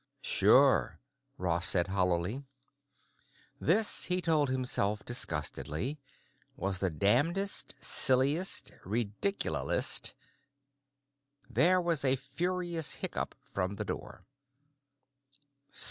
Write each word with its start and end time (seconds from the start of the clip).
"Sure," 0.23 0.99
Ross 1.37 1.67
said 1.67 1.85
hollowly. 1.85 2.43
This, 3.59 4.05
he 4.05 4.19
told 4.19 4.49
himself 4.49 5.05
disgustedly, 5.05 5.99
was 6.55 6.79
the 6.79 6.89
damnedest, 6.89 7.75
silliest, 7.79 8.71
ridiculousest.... 8.83 10.15
There 11.47 11.79
was 11.79 12.03
a 12.03 12.15
furious 12.15 12.93
hiccup 12.93 13.35
from 13.53 13.75
the 13.75 13.85
door. 13.85 14.25